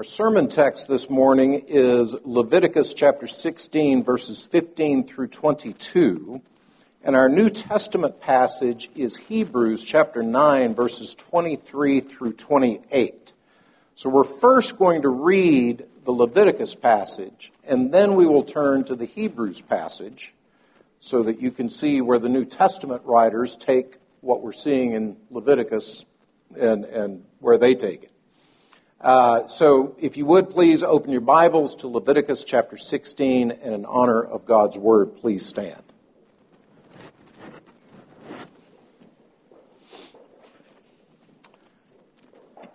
[0.00, 6.40] Our sermon text this morning is Leviticus chapter 16, verses 15 through 22.
[7.04, 13.34] And our New Testament passage is Hebrews chapter 9, verses 23 through 28.
[13.94, 18.94] So we're first going to read the Leviticus passage, and then we will turn to
[18.94, 20.32] the Hebrews passage
[20.98, 25.18] so that you can see where the New Testament writers take what we're seeing in
[25.30, 26.06] Leviticus
[26.58, 28.12] and, and where they take it.
[29.00, 33.86] Uh, so, if you would please open your Bibles to Leviticus chapter 16, and in
[33.86, 35.82] honor of God's Word, please stand.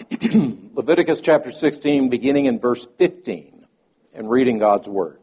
[0.73, 3.67] Leviticus chapter 16, beginning in verse 15,
[4.15, 5.19] and reading God's Word.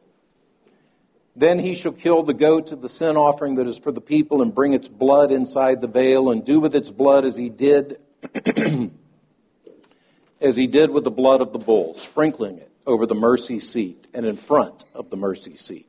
[1.35, 4.41] Then he shall kill the goat of the sin offering that is for the people,
[4.41, 7.99] and bring its blood inside the veil, and do with its blood as he did
[10.43, 14.09] as he did with the blood of the bull, sprinkling it over the mercy seat
[14.13, 15.87] and in front of the mercy seat.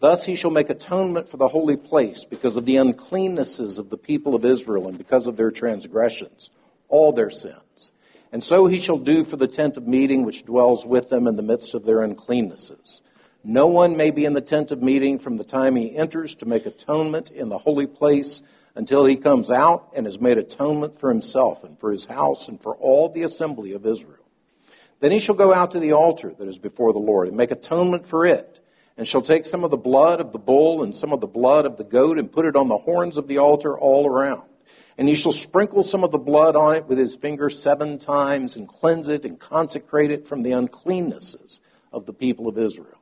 [0.00, 3.98] Thus he shall make atonement for the holy place because of the uncleannesses of the
[3.98, 6.48] people of Israel and because of their transgressions,
[6.88, 7.92] all their sins.
[8.32, 11.36] And so he shall do for the tent of meeting which dwells with them in
[11.36, 13.02] the midst of their uncleannesses.
[13.44, 16.46] No one may be in the tent of meeting from the time he enters to
[16.46, 18.42] make atonement in the holy place
[18.74, 22.60] until he comes out and has made atonement for himself and for his house and
[22.60, 24.16] for all the assembly of Israel.
[25.00, 27.50] Then he shall go out to the altar that is before the Lord and make
[27.50, 28.60] atonement for it,
[28.96, 31.64] and shall take some of the blood of the bull and some of the blood
[31.64, 34.42] of the goat and put it on the horns of the altar all around.
[34.98, 38.56] And he shall sprinkle some of the blood on it with his finger seven times
[38.56, 42.98] and cleanse it and consecrate it from the uncleannesses of the people of Israel.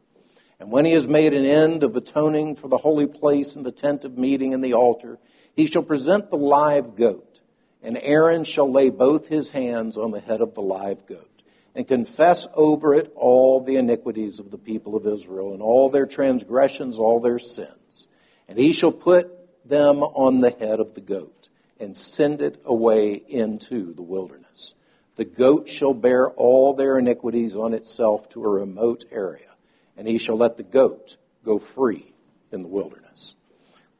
[0.61, 3.73] And when he has made an end of atoning for the holy place and the
[3.73, 5.19] tent of meeting and the altar,
[5.59, 7.41] he shall present the live goat,
[7.83, 11.43] and Aaron shall lay both his hands on the head of the live goat,
[11.75, 16.07] and confess over it all the iniquities of the people of Israel, and all their
[16.07, 18.07] transgressions, all their sins.
[18.47, 19.33] And he shall put
[19.69, 21.49] them on the head of the goat,
[21.81, 24.75] and send it away into the wilderness.
[25.17, 29.51] The goat shall bear all their iniquities on itself to a remote area,
[29.97, 32.15] and he shall let the goat go free
[32.53, 33.08] in the wilderness.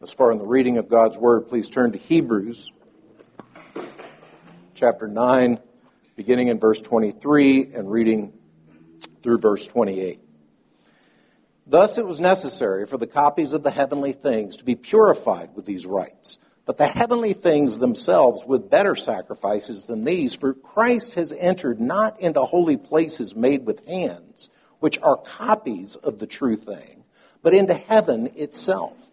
[0.01, 2.71] As far in the reading of God's Word, please turn to Hebrews
[4.73, 5.59] chapter 9,
[6.15, 8.33] beginning in verse 23 and reading
[9.23, 10.21] through verse 28.
[11.67, 15.67] Thus it was necessary for the copies of the heavenly things to be purified with
[15.67, 21.33] these rites, but the heavenly things themselves with better sacrifices than these, for Christ has
[21.33, 24.49] entered not into holy places made with hands,
[24.79, 27.03] which are copies of the true thing,
[27.43, 29.13] but into heaven itself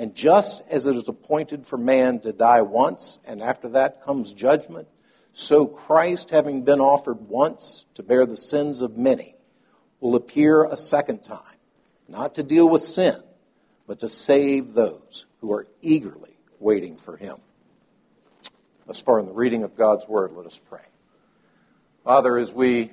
[0.00, 4.32] And just as it is appointed for man to die once, and after that comes
[4.32, 4.88] judgment,
[5.34, 9.34] so Christ, having been offered once to bear the sins of many,
[10.00, 11.58] will appear a second time,
[12.08, 13.22] not to deal with sin,
[13.86, 17.36] but to save those who are eagerly waiting for him.
[18.86, 20.80] Thus far in the reading of God's word, let us pray.
[22.04, 22.90] Father, as we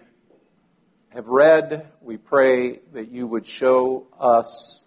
[1.12, 4.84] have read, we pray that you would show us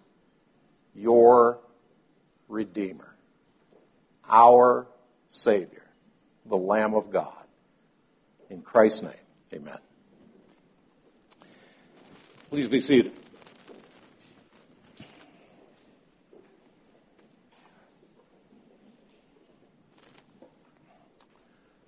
[0.93, 1.61] your
[2.51, 3.15] Redeemer,
[4.29, 4.85] our
[5.29, 5.85] Savior,
[6.45, 7.45] the Lamb of God.
[8.49, 9.13] In Christ's name,
[9.53, 9.77] amen.
[12.49, 13.13] Please be seated.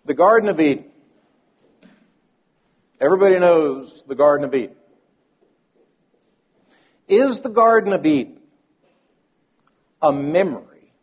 [0.06, 0.86] The Garden of Eden.
[3.02, 4.76] Everybody knows the Garden of Eden.
[7.10, 8.43] Is the Garden of Eden
[10.04, 10.94] a memory?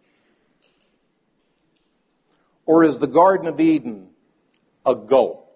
[2.66, 4.10] Or is the Garden of Eden
[4.86, 5.50] a goal?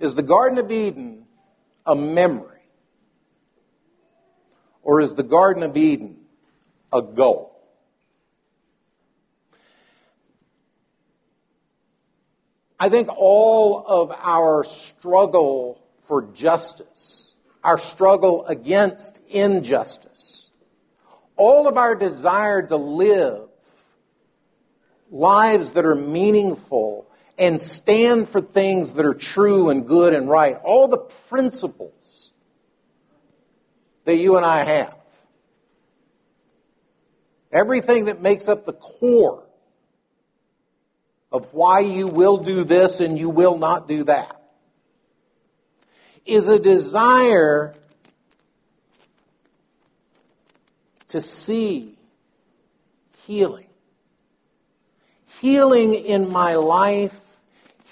[0.00, 1.26] Is the Garden of Eden
[1.84, 2.62] a memory?
[4.82, 6.16] Or is the Garden of Eden
[6.92, 7.52] a goal?
[12.78, 17.35] I think all of our struggle for justice
[17.66, 20.50] our struggle against injustice,
[21.36, 23.48] all of our desire to live
[25.10, 30.56] lives that are meaningful and stand for things that are true and good and right,
[30.62, 32.30] all the principles
[34.04, 34.96] that you and I have.
[37.50, 39.42] Everything that makes up the core
[41.32, 44.35] of why you will do this and you will not do that
[46.26, 47.74] is a desire
[51.08, 51.96] to see
[53.26, 53.66] healing.
[55.40, 57.14] Healing in my life,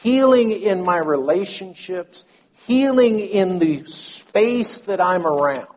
[0.02, 2.25] healing in my relationships,
[2.66, 5.69] healing in the space that I'm around.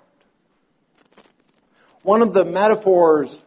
[2.02, 3.40] One of the metaphors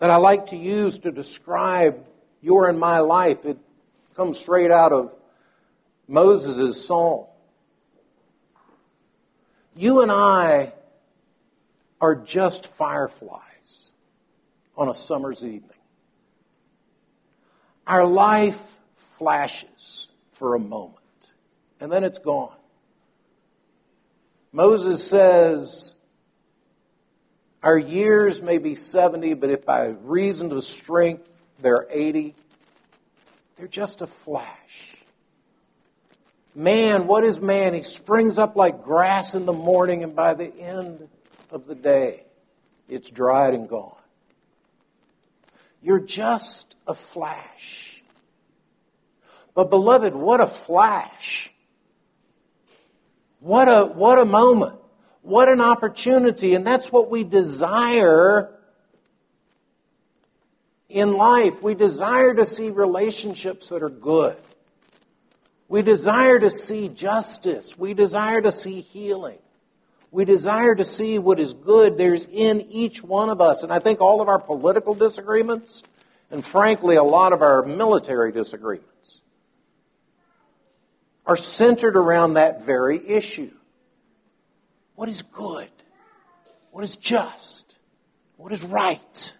[0.00, 2.04] that I like to use to describe
[2.42, 3.58] your and my life, it
[4.14, 5.17] comes straight out of
[6.08, 7.26] Moses' psalm.
[9.76, 10.72] You and I
[12.00, 13.90] are just fireflies
[14.76, 15.70] on a summer's evening.
[17.86, 20.96] Our life flashes for a moment,
[21.80, 22.56] and then it's gone.
[24.52, 25.92] Moses says,
[27.62, 32.34] Our years may be 70, but if by reason of strength they're 80,
[33.56, 34.97] they're just a flash.
[36.58, 37.72] Man, what is man?
[37.72, 41.08] He springs up like grass in the morning, and by the end
[41.52, 42.24] of the day,
[42.88, 43.94] it's dried and gone.
[45.80, 48.02] You're just a flash.
[49.54, 51.52] But beloved, what a flash.
[53.38, 54.80] What a, what a moment.
[55.22, 56.56] What an opportunity.
[56.56, 58.52] And that's what we desire
[60.88, 61.62] in life.
[61.62, 64.36] We desire to see relationships that are good.
[65.68, 67.78] We desire to see justice.
[67.78, 69.38] We desire to see healing.
[70.10, 71.98] We desire to see what is good.
[71.98, 73.62] There's in each one of us.
[73.62, 75.82] And I think all of our political disagreements,
[76.30, 79.20] and frankly, a lot of our military disagreements,
[81.26, 83.52] are centered around that very issue.
[84.94, 85.68] What is good?
[86.70, 87.78] What is just?
[88.38, 89.36] What is right?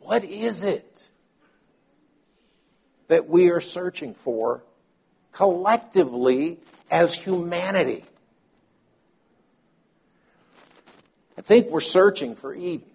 [0.00, 1.09] What is it
[3.10, 4.62] that we are searching for
[5.32, 6.58] collectively
[6.92, 8.04] as humanity?
[11.36, 12.86] I think we're searching for Eden.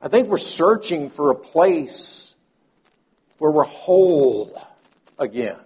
[0.00, 2.36] I think we're searching for a place
[3.38, 4.56] where we're whole
[5.18, 5.58] again.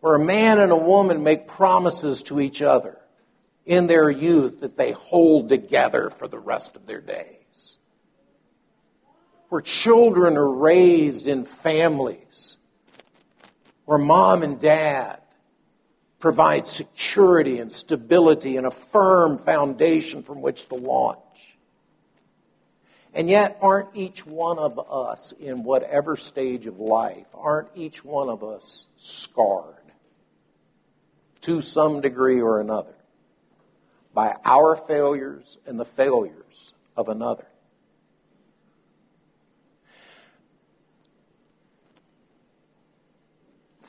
[0.00, 2.98] Where a man and a woman make promises to each other
[3.64, 7.43] in their youth that they hold together for the rest of their days.
[9.54, 12.56] Where children are raised in families.
[13.84, 15.20] Where mom and dad
[16.18, 21.56] provide security and stability and a firm foundation from which to launch.
[23.14, 28.28] And yet, aren't each one of us in whatever stage of life, aren't each one
[28.28, 29.76] of us scarred
[31.42, 32.96] to some degree or another
[34.12, 37.46] by our failures and the failures of another?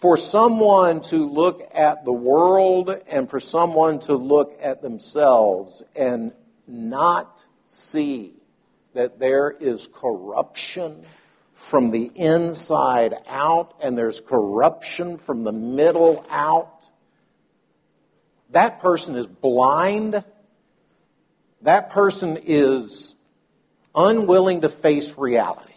[0.05, 6.31] For someone to look at the world and for someone to look at themselves and
[6.67, 8.31] not see
[8.93, 11.03] that there is corruption
[11.53, 16.87] from the inside out and there's corruption from the middle out,
[18.51, 20.23] that person is blind.
[21.63, 23.15] That person is
[23.95, 25.73] unwilling to face reality.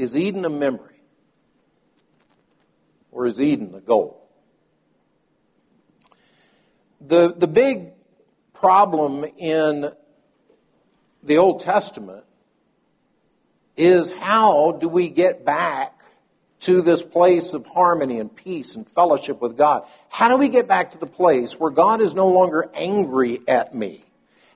[0.00, 1.02] Is Eden a memory?
[3.12, 4.26] Or is Eden a goal?
[7.02, 7.90] The, the big
[8.54, 9.92] problem in
[11.22, 12.24] the Old Testament
[13.76, 16.00] is how do we get back
[16.60, 19.86] to this place of harmony and peace and fellowship with God?
[20.08, 23.74] How do we get back to the place where God is no longer angry at
[23.74, 24.09] me?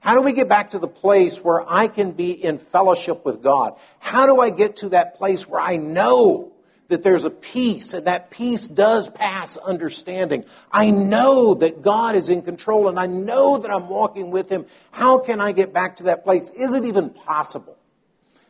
[0.05, 3.43] How do we get back to the place where I can be in fellowship with
[3.43, 3.75] God?
[4.01, 6.53] How do I get to that place where I know
[6.89, 10.45] that there's a peace and that peace does pass understanding?
[10.71, 14.67] I know that God is in control and I know that I'm walking with Him.
[14.91, 16.51] How can I get back to that place?
[16.51, 17.79] Is it even possible?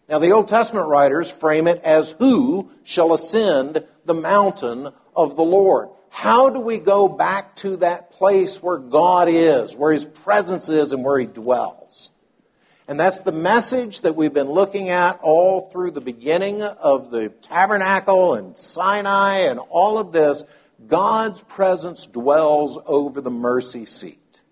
[0.09, 5.45] Now, the Old Testament writers frame it as who shall ascend the mountain of the
[5.45, 5.91] Lord?
[6.17, 10.93] How do we go back to that place where God is, where His presence is,
[10.93, 12.13] and where He dwells?
[12.87, 17.31] And that's the message that we've been looking at all through the beginning of the
[17.31, 20.45] tabernacle and Sinai and all of this.
[20.87, 24.43] God's presence dwells over the mercy seat.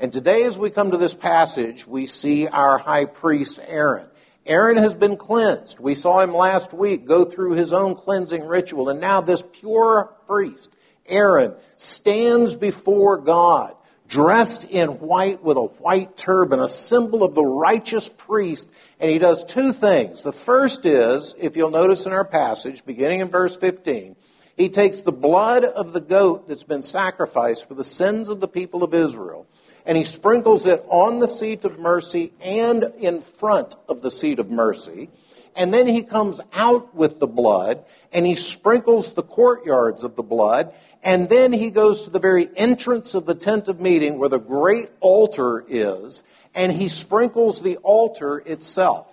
[0.00, 4.08] And today, as we come to this passage, we see our high priest Aaron.
[4.44, 5.78] Aaron has been cleansed.
[5.78, 8.88] We saw him last week go through his own cleansing ritual.
[8.88, 10.70] And now this pure priest,
[11.08, 13.74] Aaron, stands before God,
[14.06, 18.68] dressed in white with a white turban, a symbol of the righteous priest.
[19.00, 20.22] And he does two things.
[20.22, 24.16] The first is, if you'll notice in our passage, beginning in verse 15,
[24.56, 28.48] he takes the blood of the goat that's been sacrificed for the sins of the
[28.48, 29.46] people of Israel,
[29.86, 34.40] and he sprinkles it on the seat of mercy and in front of the seat
[34.40, 35.10] of mercy.
[35.54, 40.22] And then he comes out with the blood and he sprinkles the courtyards of the
[40.22, 40.72] blood.
[41.02, 44.38] And then he goes to the very entrance of the tent of meeting where the
[44.38, 46.24] great altar is
[46.54, 49.06] and he sprinkles the altar itself.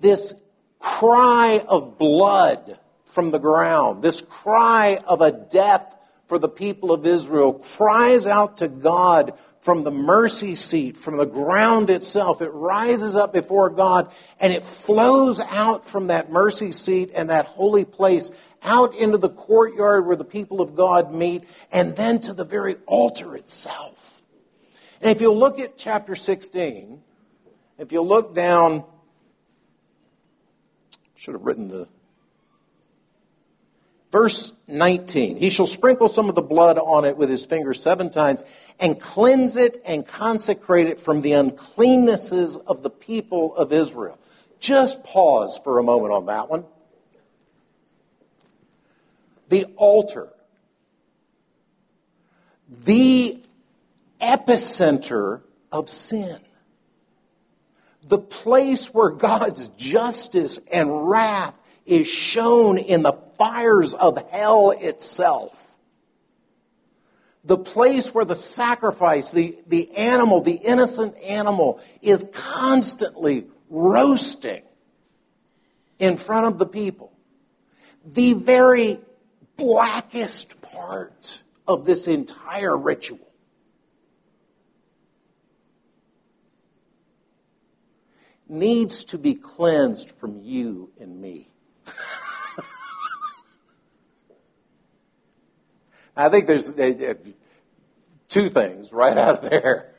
[0.00, 0.34] This
[0.78, 5.94] cry of blood from the ground, this cry of a death
[6.26, 11.26] for the people of Israel cries out to God from the mercy seat, from the
[11.26, 12.40] ground itself.
[12.42, 17.46] It rises up before God and it flows out from that mercy seat and that
[17.46, 18.30] holy place
[18.62, 22.76] out into the courtyard where the people of God meet and then to the very
[22.86, 24.22] altar itself.
[25.00, 27.00] And if you look at chapter 16,
[27.78, 28.84] if you look down,
[31.14, 31.88] should have written the
[34.10, 38.08] Verse 19, he shall sprinkle some of the blood on it with his finger seven
[38.08, 38.42] times
[38.80, 44.18] and cleanse it and consecrate it from the uncleannesses of the people of Israel.
[44.60, 46.64] Just pause for a moment on that one.
[49.48, 50.28] The altar.
[52.84, 53.40] The
[54.20, 56.38] epicenter of sin.
[58.06, 65.76] The place where God's justice and wrath is shown in the fires of hell itself.
[67.44, 74.62] The place where the sacrifice, the, the animal, the innocent animal is constantly roasting
[75.98, 77.12] in front of the people.
[78.04, 79.00] The very
[79.58, 83.28] blackest part of this entire ritual.
[88.48, 91.50] needs to be cleansed from you and me.
[96.16, 97.14] I think there's uh, uh,
[98.28, 99.94] two things right out of there.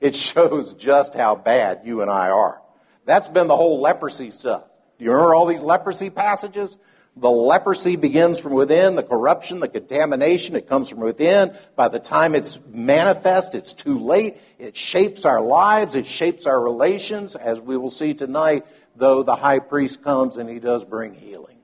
[0.00, 2.60] It shows just how bad you and I are.
[3.04, 4.64] That's been the whole leprosy stuff.
[4.98, 6.76] You remember all these leprosy passages?
[7.14, 11.54] The leprosy begins from within, the corruption, the contamination, it comes from within.
[11.76, 14.38] By the time it's manifest, it's too late.
[14.58, 18.64] It shapes our lives, it shapes our relations, as we will see tonight,
[18.96, 21.58] though the high priest comes and he does bring healing.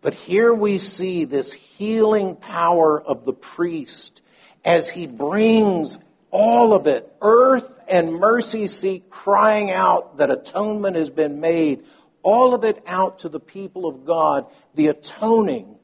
[0.00, 4.22] But here we see this healing power of the priest
[4.64, 5.98] as he brings
[6.30, 11.84] all of it, earth and mercy seat crying out that atonement has been made,
[12.22, 15.78] all of it out to the people of God, the atoning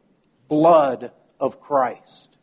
[0.48, 2.36] blood of Christ.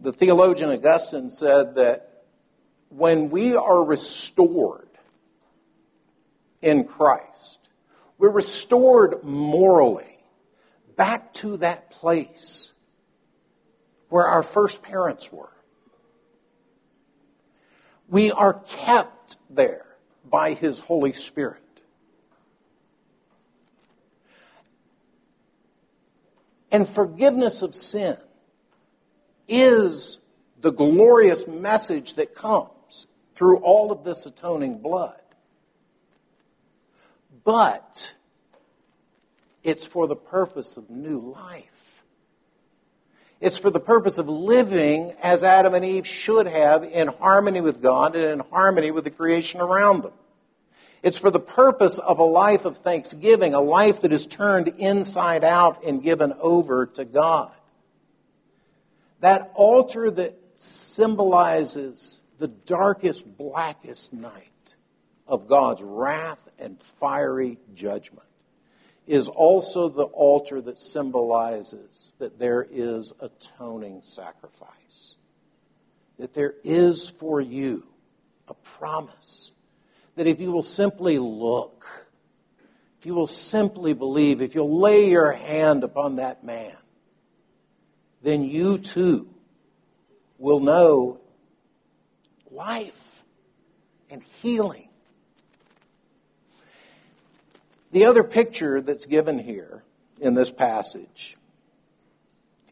[0.00, 2.24] The theologian Augustine said that
[2.88, 4.88] when we are restored
[6.60, 7.58] in Christ,
[8.18, 10.18] we're restored morally
[10.96, 12.72] back to that place
[14.08, 15.52] where our first parents were.
[18.08, 19.86] We are kept there
[20.32, 21.62] by His Holy Spirit.
[26.72, 28.16] And forgiveness of sin
[29.46, 30.18] is
[30.60, 35.22] the glorious message that comes through all of this atoning blood
[37.44, 38.14] but
[39.62, 42.04] it's for the purpose of new life.
[43.40, 47.82] It's for the purpose of living as Adam and Eve should have in harmony with
[47.82, 50.12] God and in harmony with the creation around them.
[51.02, 55.42] It's for the purpose of a life of thanksgiving, a life that is turned inside
[55.42, 57.52] out and given over to God.
[59.20, 64.74] That altar that symbolizes the darkest, blackest night
[65.26, 68.26] of God's wrath and fiery judgment
[69.06, 75.16] is also the altar that symbolizes that there is atoning sacrifice.
[76.18, 77.84] That there is for you
[78.46, 79.54] a promise
[80.16, 82.08] that if you will simply look,
[82.98, 86.76] if you will simply believe, if you'll lay your hand upon that man,
[88.22, 89.28] then you too
[90.38, 91.20] will know
[92.50, 93.24] life
[94.10, 94.88] and healing
[97.92, 99.84] the other picture that's given here
[100.18, 101.36] in this passage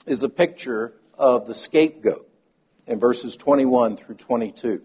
[0.07, 2.27] is a picture of the scapegoat
[2.87, 4.81] in verses 21 through 22.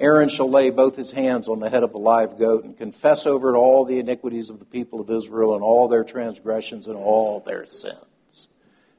[0.00, 3.26] Aaron shall lay both his hands on the head of the live goat and confess
[3.26, 6.96] over it all the iniquities of the people of Israel and all their transgressions and
[6.96, 8.48] all their sins.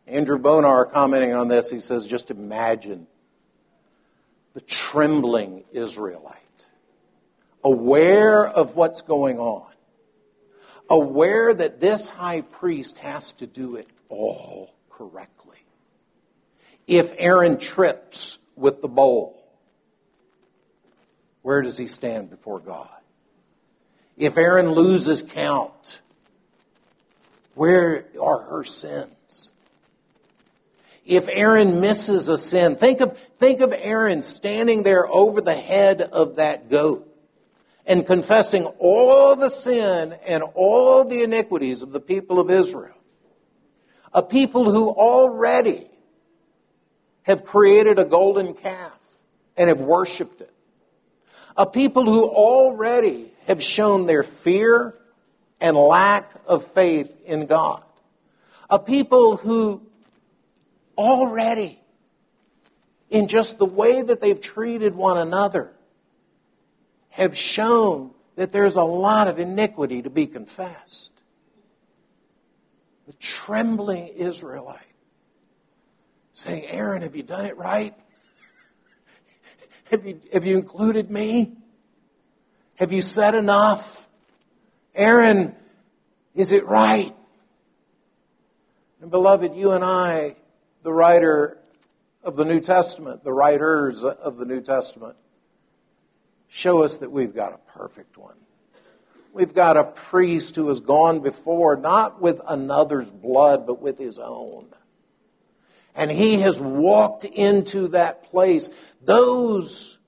[0.06, 3.08] Andrew Bonar commenting on this, he says, just imagine
[4.54, 6.68] the trembling Israelite,
[7.64, 9.72] aware of what's going on,
[10.88, 15.58] aware that this high priest has to do it all correctly.
[16.86, 19.41] If Aaron trips with the bowl,
[21.42, 22.90] where does he stand before God?
[24.18, 26.02] If Aaron loses count,
[27.56, 29.52] where are her sins?
[31.06, 36.02] If Aaron misses a sin, think of, think of Aaron standing there over the head
[36.02, 37.08] of that goat
[37.86, 42.96] and confessing all the sin and all the iniquities of the people of Israel.
[44.14, 45.88] A people who already
[47.24, 48.92] have created a golden calf
[49.58, 50.54] and have worshiped it.
[51.58, 54.96] A people who already have shown their fear
[55.60, 57.84] and lack of faith in God.
[58.70, 59.82] A people who
[60.98, 61.80] already,
[63.10, 65.72] in just the way that they've treated one another,
[67.10, 71.12] have shown that there's a lot of iniquity to be confessed.
[73.08, 74.80] The trembling Israelite
[76.34, 77.94] saying, Aaron, have you done it right?
[79.92, 81.52] Have you, have you included me?
[82.76, 84.08] Have you said enough?
[84.96, 85.54] Aaron,
[86.34, 87.14] is it right?
[89.02, 90.38] And beloved, you and I,
[90.84, 91.58] the writer
[92.24, 95.18] of the New Testament, the writers of the New Testament,
[96.48, 98.38] show us that we've got a perfect one.
[99.34, 104.20] We've got a priest who has gone before, not with another's blood, but with his
[104.20, 104.68] own.
[105.96, 108.70] And he has walked into that place
[109.04, 110.00] those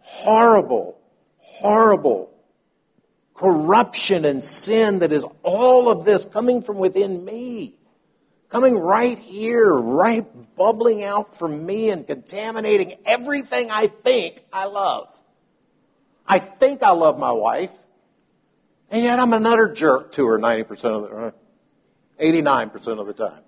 [0.00, 0.98] horrible,
[1.38, 2.32] horrible
[3.34, 7.74] corruption and sin that is all of this coming from within me,
[8.48, 10.24] coming right here, right
[10.56, 15.20] bubbling out from me and contaminating everything I think I love.
[16.26, 17.72] I think I love my wife,
[18.90, 21.30] and yet I'm another jerk to her 90% of the, uh,
[22.20, 23.42] 89% of the time.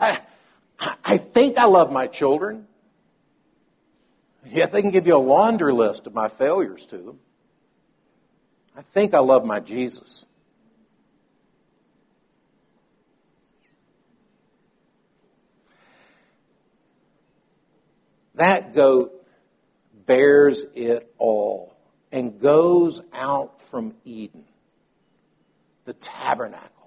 [0.00, 0.20] I,
[1.04, 2.66] I think I love my children.
[4.44, 7.18] Yet they can give you a laundry list of my failures to them.
[8.76, 10.24] I think I love my Jesus.
[18.36, 19.12] That goat
[20.06, 21.76] bears it all
[22.10, 24.44] and goes out from Eden,
[25.84, 26.79] the tabernacle,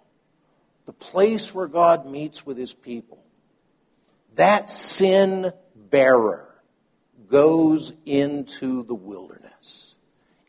[0.86, 3.24] the place where God meets with his people.
[4.36, 6.50] That sin bearer
[7.30, 9.98] goes into the wilderness,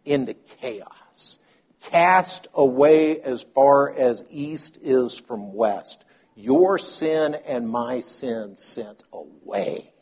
[0.04, 1.38] into chaos,
[1.82, 6.04] cast away as far as east is from west.
[6.36, 9.92] Your sin and my sin sent away.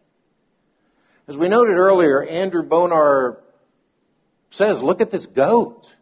[1.29, 3.39] As we noted earlier, Andrew Bonar
[4.51, 5.95] says, look at this goat.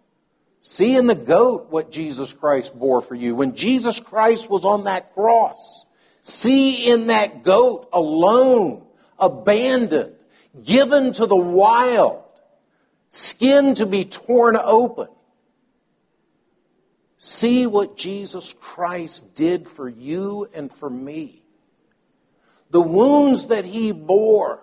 [0.61, 3.35] See in the goat what Jesus Christ bore for you.
[3.35, 5.87] When Jesus Christ was on that cross,
[6.21, 8.85] see in that goat alone,
[9.19, 10.15] abandoned,
[10.63, 12.23] given to the wild,
[13.09, 15.09] skin to be torn open.
[17.17, 21.43] See what Jesus Christ did for you and for me.
[22.71, 24.63] The wounds that he bore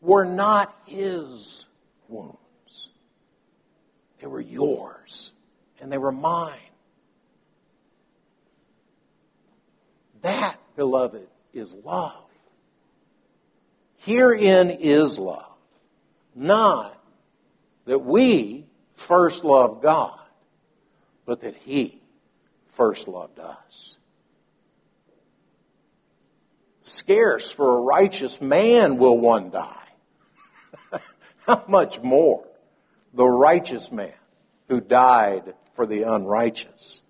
[0.00, 1.66] were not his
[2.08, 2.37] wounds.
[4.20, 5.32] They were yours
[5.80, 6.54] and they were mine.
[10.22, 12.24] That, beloved, is love.
[13.98, 15.44] Herein is love.
[16.34, 16.98] Not
[17.84, 20.18] that we first loved God,
[21.24, 22.00] but that He
[22.66, 23.96] first loved us.
[26.80, 29.88] Scarce for a righteous man will one die.
[31.46, 32.47] How much more
[33.12, 34.12] the righteous man
[34.68, 37.02] who died for the unrighteous?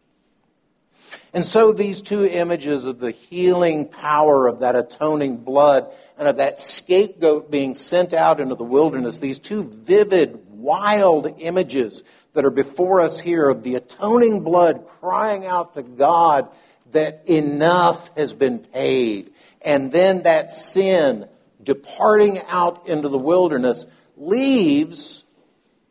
[1.33, 6.37] And so these two images of the healing power of that atoning blood and of
[6.39, 12.51] that scapegoat being sent out into the wilderness, these two vivid, wild images that are
[12.51, 16.49] before us here of the atoning blood crying out to God
[16.93, 19.33] that enough has been paid.
[19.61, 21.29] And then that sin
[21.63, 25.25] departing out into the wilderness leaves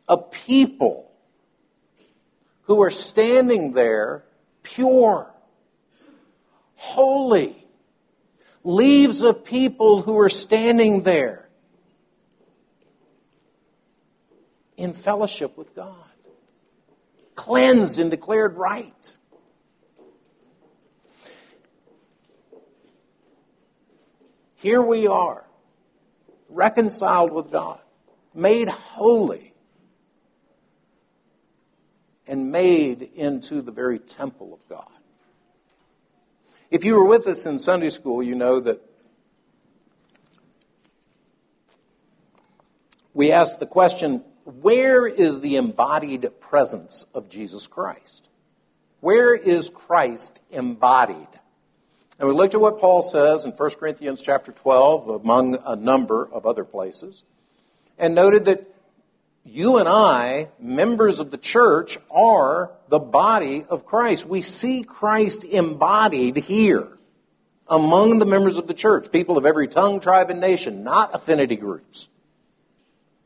[0.08, 1.10] a people
[2.62, 4.24] who are standing there
[4.62, 5.32] pure,
[6.74, 7.66] holy,
[8.64, 11.48] leaves a people who are standing there
[14.76, 15.94] in fellowship with God,
[17.34, 19.16] cleansed and declared right.
[24.56, 25.44] Here we are,
[26.48, 27.80] reconciled with God,
[28.34, 29.47] made holy,
[32.28, 34.86] and made into the very temple of God.
[36.70, 38.82] If you were with us in Sunday school, you know that
[43.14, 48.28] we asked the question where is the embodied presence of Jesus Christ?
[49.00, 51.28] Where is Christ embodied?
[52.18, 56.28] And we looked at what Paul says in 1 Corinthians chapter 12, among a number
[56.30, 57.22] of other places,
[57.98, 58.66] and noted that
[59.48, 64.26] you and I, members of the church, are the body of Christ.
[64.26, 66.88] We see Christ embodied here
[67.66, 71.56] among the members of the church, people of every tongue, tribe, and nation, not affinity
[71.56, 72.08] groups,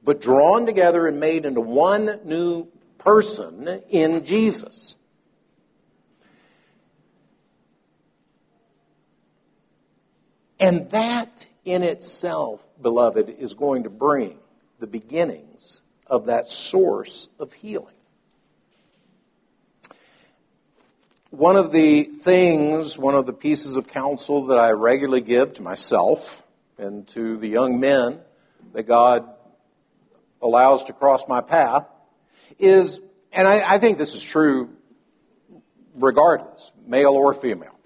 [0.03, 2.67] but drawn together and made into one new
[2.99, 4.97] person in Jesus.
[10.59, 14.39] And that in itself, beloved, is going to bring
[14.79, 15.82] the beginnings
[16.13, 17.95] of that source of healing.
[21.31, 25.63] One of the things, one of the pieces of counsel that I regularly give to
[25.63, 26.45] myself
[26.77, 28.21] and to the young men
[28.75, 29.27] that God
[30.43, 31.89] allows to cross my path
[32.59, 33.01] is,
[33.33, 34.69] and I, I think this is true
[35.95, 37.79] regardless, male or female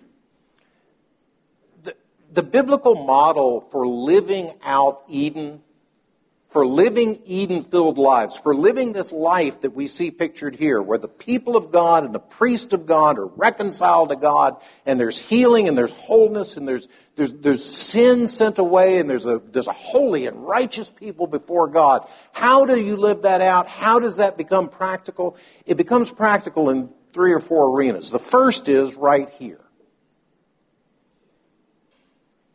[2.36, 5.62] the biblical model for living out Eden,
[6.56, 10.96] for living Eden filled lives, for living this life that we see pictured here, where
[10.96, 15.18] the people of God and the priest of God are reconciled to God, and there's
[15.18, 19.68] healing and there's wholeness and there's, there's, there's sin sent away and there's a, there's
[19.68, 22.08] a holy and righteous people before God.
[22.32, 23.68] How do you live that out?
[23.68, 25.36] How does that become practical?
[25.66, 28.10] It becomes practical in three or four arenas.
[28.10, 29.65] The first is right here.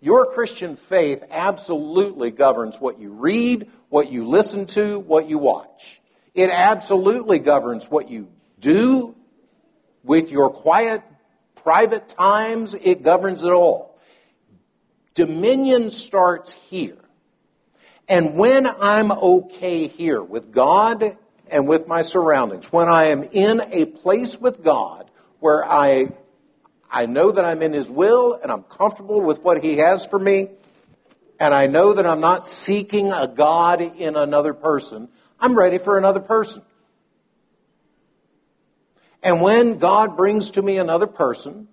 [0.02, 6.02] Your Christian faith absolutely governs what you read, what you listen to, what you watch.
[6.34, 8.28] It absolutely governs what you
[8.60, 9.16] do
[10.04, 11.04] with your quiet,
[11.56, 12.74] private times.
[12.74, 13.96] It governs it all.
[15.14, 16.98] Dominion starts here.
[18.08, 21.16] And when I'm okay here with God
[21.48, 26.10] and with my surroundings, when I am in a place with God where I
[26.92, 30.20] I know that I'm in His will and I'm comfortable with what He has for
[30.20, 30.50] me.
[31.40, 35.10] And I know that I'm not seeking a God in another person.
[35.40, 36.62] I'm ready for another person.
[39.24, 41.68] And when God brings to me another person,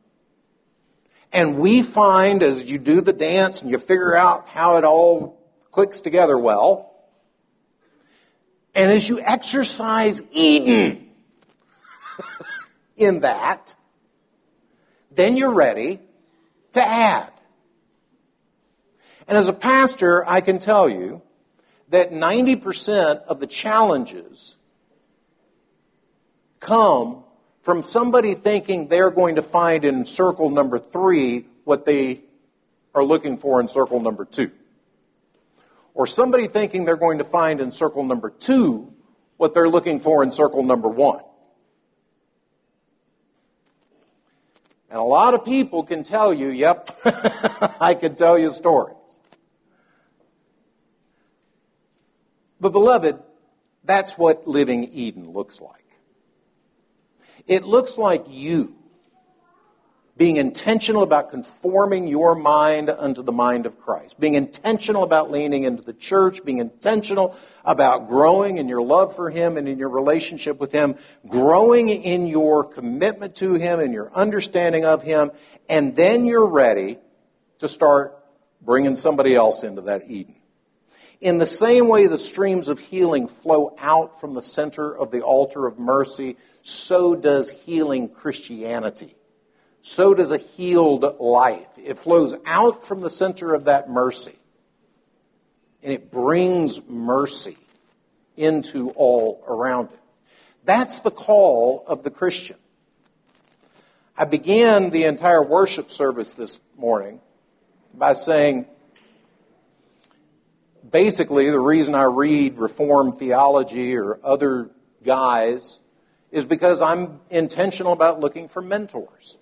[1.33, 5.38] and we find as you do the dance and you figure out how it all
[5.70, 6.94] clicks together well,
[8.74, 11.11] and as you exercise Eden
[12.96, 13.74] in that,
[15.18, 15.98] then you're ready
[16.72, 17.33] to add.
[19.26, 21.22] And as a pastor, I can tell you
[21.88, 24.57] that 90% of the challenges
[26.61, 27.24] come
[27.62, 32.20] from somebody thinking they're going to find in circle number three what they
[32.94, 34.52] are looking for in circle number two.
[35.94, 38.94] Or somebody thinking they're going to find in circle number two
[39.37, 41.22] what they're looking for in circle number one.
[44.90, 46.98] And a lot of people can tell you, yep,
[47.81, 48.96] I can tell you stories.
[52.61, 53.18] But beloved,
[53.85, 55.74] that's what living Eden looks like.
[57.46, 58.74] It looks like you
[60.18, 65.62] being intentional about conforming your mind unto the mind of Christ, being intentional about leaning
[65.62, 69.90] into the church, being intentional about growing in your love for Him and in your
[69.90, 70.96] relationship with Him,
[71.28, 75.31] growing in your commitment to Him and your understanding of Him,
[75.68, 76.98] and then you're ready
[77.61, 78.18] to start
[78.61, 80.35] bringing somebody else into that Eden.
[81.20, 85.20] In the same way the streams of healing flow out from the center of the
[85.20, 89.14] altar of mercy, so does healing Christianity
[89.88, 91.66] so does a healed life.
[91.83, 94.37] It flows out from the center of that mercy.
[95.83, 97.57] And it brings mercy
[98.37, 99.98] into all around it.
[100.64, 102.59] That's the call of the Christian.
[104.14, 107.20] I began the entire worship service this morning
[107.94, 108.66] by saying,
[110.88, 114.68] basically, the reason I read Reformed theology or other
[115.03, 115.81] guys
[116.31, 119.38] is because I'm intentional about looking for mentors.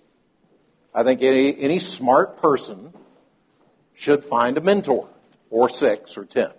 [0.97, 2.91] I think any, any smart person
[3.93, 5.07] should find a mentor,
[5.51, 6.49] or six, or ten,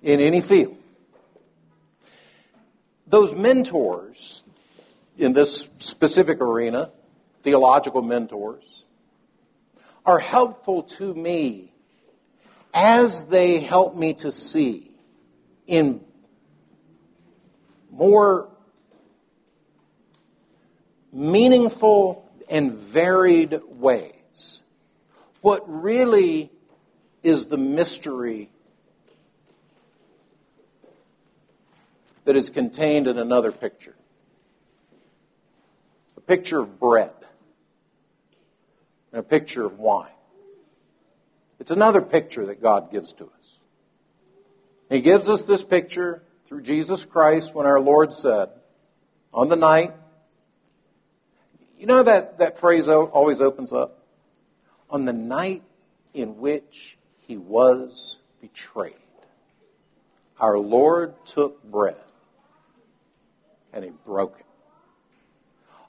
[0.00, 0.76] in any field.
[3.08, 4.44] Those mentors
[5.16, 6.92] in this specific arena,
[7.42, 8.84] theological mentors,
[10.06, 11.72] are helpful to me
[12.72, 14.92] as they help me to see
[15.66, 16.00] in
[17.90, 18.48] more
[21.12, 24.62] meaningful and varied ways
[25.40, 26.50] what really
[27.22, 28.50] is the mystery
[32.24, 33.94] that is contained in another picture
[36.16, 37.12] a picture of bread
[39.12, 40.10] and a picture of wine.
[41.58, 43.58] It's another picture that God gives to us.
[44.90, 48.50] He gives us this picture through Jesus Christ when our Lord said,
[49.32, 49.94] on the night,
[51.78, 54.02] you know that, that phrase always opens up?
[54.90, 55.62] On the night
[56.12, 58.94] in which he was betrayed,
[60.40, 61.96] our Lord took bread
[63.72, 64.46] and he broke it.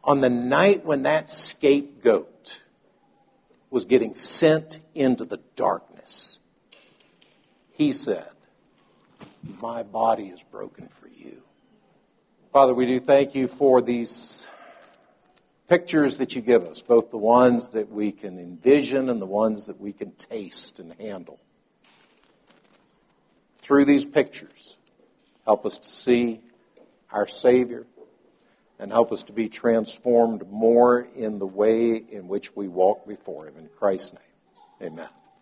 [0.03, 2.61] On the night when that scapegoat
[3.69, 6.39] was getting sent into the darkness,
[7.71, 8.29] he said,
[9.61, 11.41] My body is broken for you.
[12.51, 14.47] Father, we do thank you for these
[15.69, 19.67] pictures that you give us, both the ones that we can envision and the ones
[19.67, 21.39] that we can taste and handle.
[23.59, 24.75] Through these pictures,
[25.45, 26.41] help us to see
[27.11, 27.85] our Savior
[28.79, 33.47] and help us to be transformed more in the way in which we walk before
[33.47, 33.57] Him.
[33.57, 35.18] In Christ's name, amen.